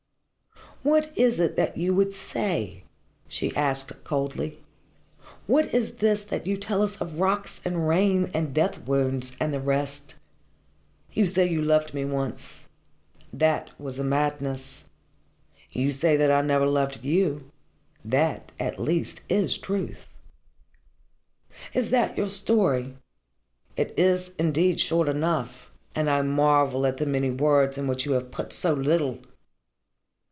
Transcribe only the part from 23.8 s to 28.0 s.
is indeed short enough, and I marvel at the many words in